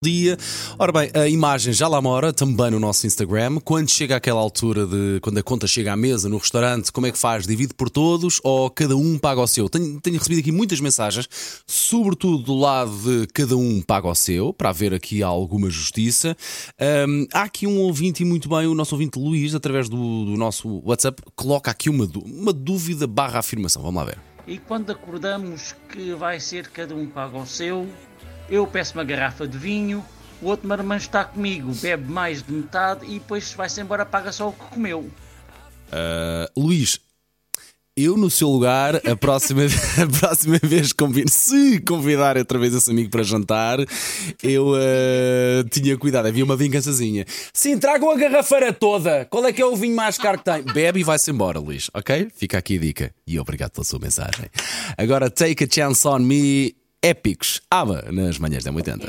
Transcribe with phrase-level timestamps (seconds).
[0.00, 0.38] dia.
[0.78, 3.58] Ora bem, a imagem já lá mora, também no nosso Instagram.
[3.64, 5.18] Quando chega àquela altura de.
[5.20, 7.48] quando a conta chega à mesa no restaurante, como é que faz?
[7.48, 9.68] Divide por todos ou cada um paga o seu?
[9.68, 11.28] Tenho, tenho recebido aqui muitas mensagens,
[11.66, 16.36] sobretudo do lado de cada um paga o seu, para haver aqui alguma justiça.
[17.08, 20.36] Um, há aqui um ouvinte, e muito bem, o nosso ouvinte Luís, através do, do
[20.36, 23.82] nosso WhatsApp, coloca aqui uma, uma dúvida barra afirmação.
[23.82, 24.18] Vamos lá ver.
[24.46, 27.86] E quando acordamos que vai ser cada um paga o seu,
[28.50, 30.04] eu peço uma garrafa de vinho,
[30.40, 34.48] o outro marmanjo está comigo, bebe mais de metade e depois vai-se embora, paga só
[34.48, 35.10] o que comeu.
[35.90, 37.00] Uh, Luís,
[37.96, 39.62] eu no seu lugar, a próxima,
[40.00, 43.78] a próxima vez convido, se convidar outra vez esse amigo para jantar,
[44.42, 47.24] eu uh, tinha cuidado, havia uma vingançazinha.
[47.52, 49.24] Sim, tragam a garrafeira toda.
[49.24, 50.62] Qual é que é o vinho mais caro que tem?
[50.62, 52.28] Bebe e vai-se embora, Luís, ok?
[52.36, 53.14] Fica aqui a dica.
[53.26, 54.46] E obrigado pela sua mensagem.
[54.96, 57.60] Agora, take a chance on me épicos.
[57.70, 59.06] Aba nas manhãs da 80.